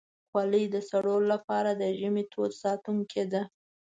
خولۍ 0.29 0.65
د 0.73 0.75
سړو 0.89 1.15
لپاره 1.31 1.69
د 1.73 1.83
ژمي 1.99 2.23
تود 2.31 2.51
ساتونکی 2.63 3.23
ده. 3.33 3.41